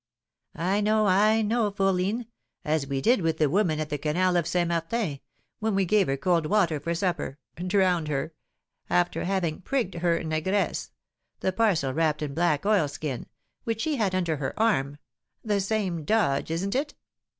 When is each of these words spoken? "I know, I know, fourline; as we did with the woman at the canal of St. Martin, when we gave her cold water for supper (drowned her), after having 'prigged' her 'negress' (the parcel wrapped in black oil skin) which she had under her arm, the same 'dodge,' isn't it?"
"I 0.55 0.81
know, 0.81 1.05
I 1.05 1.43
know, 1.43 1.69
fourline; 1.69 2.25
as 2.65 2.87
we 2.87 3.01
did 3.01 3.21
with 3.21 3.37
the 3.37 3.51
woman 3.51 3.79
at 3.79 3.91
the 3.91 3.99
canal 3.99 4.35
of 4.35 4.47
St. 4.47 4.67
Martin, 4.69 5.19
when 5.59 5.75
we 5.75 5.85
gave 5.85 6.07
her 6.07 6.17
cold 6.17 6.47
water 6.47 6.79
for 6.79 6.95
supper 6.95 7.37
(drowned 7.55 8.07
her), 8.07 8.33
after 8.89 9.25
having 9.25 9.61
'prigged' 9.61 9.93
her 10.01 10.19
'negress' 10.23 10.89
(the 11.41 11.53
parcel 11.53 11.93
wrapped 11.93 12.23
in 12.23 12.33
black 12.33 12.65
oil 12.65 12.87
skin) 12.87 13.27
which 13.63 13.81
she 13.81 13.97
had 13.97 14.15
under 14.15 14.37
her 14.37 14.59
arm, 14.59 14.97
the 15.43 15.61
same 15.61 16.03
'dodge,' 16.03 16.49
isn't 16.49 16.73
it?" 16.73 16.95